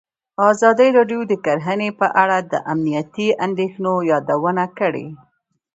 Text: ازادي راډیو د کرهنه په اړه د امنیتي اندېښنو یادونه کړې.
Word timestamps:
ازادي 0.51 0.89
راډیو 0.97 1.21
د 1.27 1.33
کرهنه 1.45 1.89
په 1.99 2.07
اړه 2.23 2.37
د 2.51 2.53
امنیتي 2.73 3.27
اندېښنو 3.45 3.93
یادونه 4.11 4.63
کړې. 4.79 5.07